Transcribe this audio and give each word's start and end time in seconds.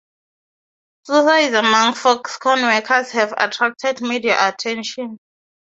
Suicides 1.03 1.53
among 1.53 1.93
Foxconn 1.93 2.63
workers 2.63 3.11
have 3.11 3.35
attracted 3.37 4.01
media 4.01 4.35
attention. 4.49 5.19